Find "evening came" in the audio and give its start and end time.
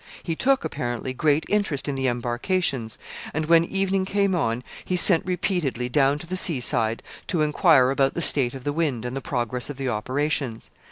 3.65-4.33